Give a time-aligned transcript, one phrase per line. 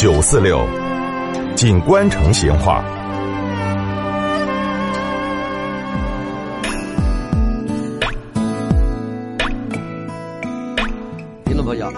[0.00, 0.66] 九四六，
[1.54, 2.82] 锦官城闲话。
[11.44, 11.92] 听众朋友，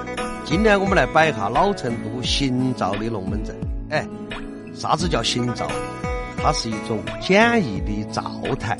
[0.45, 3.57] 今天我们来摆一下老成都行造的龙门阵。
[3.91, 4.05] 哎，
[4.75, 5.69] 啥子叫行造？
[6.37, 8.21] 它是一种简易的灶
[8.59, 8.77] 台，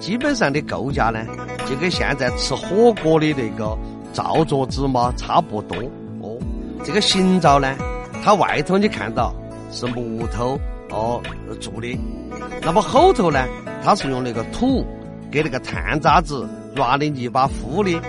[0.00, 1.20] 基本上的构架呢，
[1.66, 3.76] 就跟现在吃火锅的那个
[4.14, 5.76] 灶桌子嘛差不多。
[6.22, 6.38] 哦，
[6.82, 7.76] 这个行灶呢，
[8.22, 9.34] 它外头你看到
[9.70, 10.58] 是木头
[10.90, 11.20] 哦
[11.60, 11.98] 做的，
[12.62, 13.46] 那么后头呢，
[13.82, 14.84] 它是用那个土
[15.30, 18.00] 给那个炭渣子挖的泥巴糊的，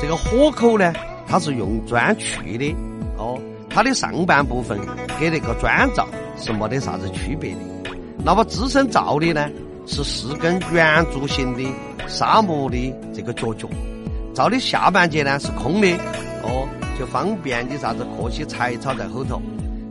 [0.00, 0.92] 这个火口呢，
[1.26, 2.74] 它是用砖砌的。
[3.16, 3.38] 哦，
[3.70, 4.78] 它的上半部分
[5.20, 7.58] 跟那个砖灶是没得啥子区别的。
[8.24, 9.48] 那么支撑灶的呢，
[9.86, 11.64] 是四根圆柱形的
[12.08, 13.68] 沙木的这个脚脚，
[14.34, 15.88] 灶的下半截呢是空的，
[16.98, 19.40] 就方便你啥子刻些柴草在后头。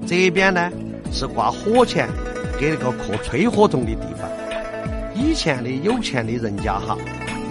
[0.07, 0.71] 这边呢
[1.11, 2.07] 是挂火钳
[2.59, 4.29] 给那个刻吹火筒的地方。
[5.13, 6.97] 以前的有钱的人家哈，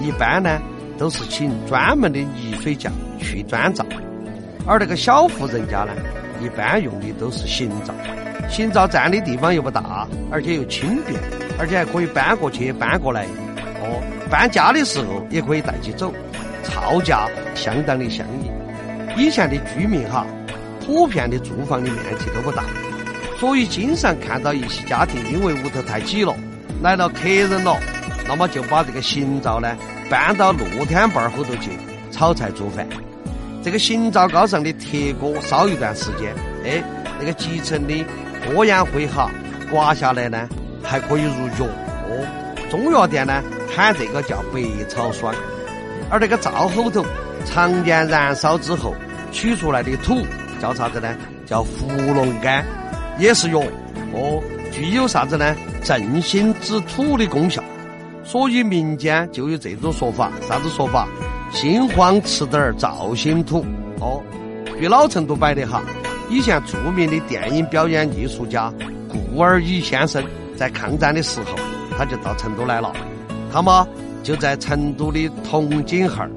[0.03, 0.61] 一般呢
[0.99, 3.85] 都是请专门的泥水匠去砖造，
[4.67, 5.93] 而那个小户人家呢，
[6.43, 7.95] 一般用的都是行灶。
[8.49, 11.21] 行灶占的地方又不大，而且又轻便，
[11.59, 13.25] 而且还可以搬过去搬过来。
[13.83, 16.13] 哦，搬家的时候也可以带起走，
[16.65, 18.51] 造价相当的相宜。
[19.17, 20.27] 以前的居民哈，
[20.85, 22.65] 普遍的住房的面积都不大，
[23.39, 26.35] 所以经常看到一些家庭因为屋头太挤了，
[26.83, 27.77] 来了客人了，
[28.27, 29.77] 那么就把这个行灶呢
[30.09, 31.71] 搬到露天坝儿后头去
[32.11, 32.87] 炒菜做饭。
[33.63, 36.83] 这个行灶高上的铁锅烧一段时间，哎，
[37.19, 38.05] 那个集成的。
[38.47, 39.31] 锅烟灰哈，
[39.71, 40.49] 刮下来呢，
[40.83, 41.71] 还可以入药
[42.09, 42.67] 哦。
[42.71, 45.35] 中药店呢喊这个叫百草霜，
[46.09, 47.05] 而这个灶后头
[47.45, 48.95] 常年燃烧之后
[49.33, 50.23] 取出来的土
[50.61, 51.15] 叫啥子呢？
[51.47, 52.65] 叫伏龙干，
[53.19, 53.61] 也是药
[54.13, 55.57] 哦，具有啥子呢？
[55.83, 57.63] 镇心止土的功效。
[58.23, 61.09] 所以民间就有这种说法，啥子说法？
[61.53, 63.65] 心慌吃点儿灶心土
[63.99, 64.23] 哦，
[64.79, 65.83] 据老成都摆的哈。
[66.29, 68.73] 以前著名的电影表演艺术家
[69.09, 70.23] 顾尔乙先生
[70.57, 71.59] 在抗战的时候，
[71.99, 72.93] 他就到成都来了。
[73.53, 73.85] 他嘛
[74.23, 76.31] 就在成都的铜井巷儿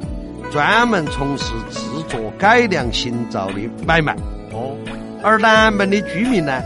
[0.53, 3.55] 专门从事制作改良行灶的
[3.87, 4.15] 买卖。
[4.51, 4.77] 哦，
[5.23, 6.61] 而南门的居民呢，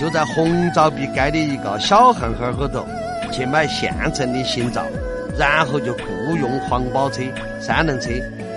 [0.00, 2.82] 就在红灶壁街的一个小巷巷后头
[3.30, 4.82] 去买现成的行灶，
[5.38, 7.20] 然后就雇佣黄包车、
[7.60, 8.10] 三轮车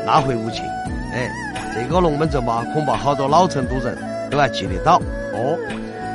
[0.08, 0.62] 拉回屋去。
[1.12, 1.30] 哎，
[1.76, 3.98] 这个龙门阵嘛，恐怕好多老成都人。
[4.32, 5.02] 都还记得到
[5.34, 5.60] 哦。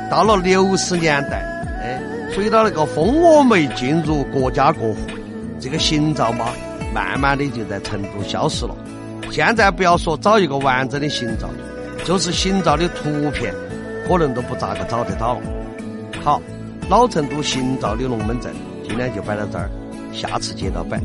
[0.09, 1.43] 到了六十年代，
[1.83, 1.99] 哎，
[2.33, 4.95] 随着那个蜂窝煤进入国家各户，
[5.59, 6.47] 这个行灶嘛，
[6.95, 8.73] 慢慢的就在成都消失了。
[9.29, 11.49] 现在不要说找一个完整的行照，
[12.05, 13.53] 就是行照的图片，
[14.07, 15.37] 可能都不咋个找得到。
[16.23, 16.41] 好，
[16.87, 18.53] 老成都行照的龙门阵，
[18.87, 19.69] 今天就摆到这儿，
[20.13, 20.97] 下次接着摆。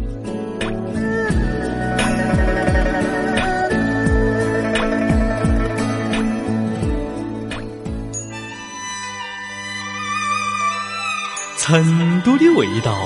[11.57, 12.97] 成都的味道，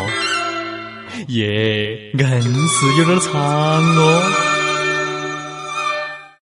[1.29, 4.54] 耶，硬是有点长哦。